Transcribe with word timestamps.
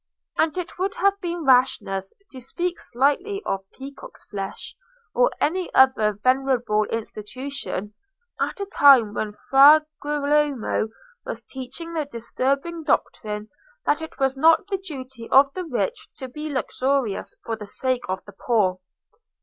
And 0.35 0.57
it 0.57 0.79
would 0.79 0.95
have 0.95 1.21
been 1.21 1.45
rashness 1.45 2.11
to 2.31 2.41
speak 2.41 2.79
slightingly 2.79 3.43
of 3.45 3.69
peacock's 3.77 4.27
flesh, 4.27 4.75
or 5.13 5.29
any 5.39 5.71
other 5.75 6.13
venerable 6.13 6.85
institution, 6.85 7.93
at 8.39 8.59
a 8.59 8.65
time 8.65 9.13
when 9.13 9.33
Fra 9.33 9.85
Girolamo 10.01 10.89
was 11.23 11.43
teaching 11.43 11.93
the 11.93 12.05
disturbing 12.05 12.83
doctrine 12.83 13.49
that 13.85 14.01
it 14.01 14.17
was 14.17 14.35
not 14.35 14.65
the 14.69 14.79
duty 14.79 15.29
of 15.29 15.53
the 15.53 15.65
rich 15.65 16.07
to 16.17 16.27
be 16.27 16.49
luxurious 16.51 17.35
for 17.45 17.55
the 17.55 17.67
sake 17.67 18.05
of 18.09 18.25
the 18.25 18.33
poor. 18.33 18.79